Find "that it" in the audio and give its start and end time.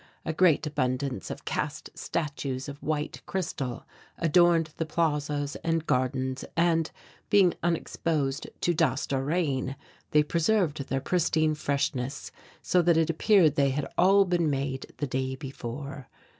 12.81-13.11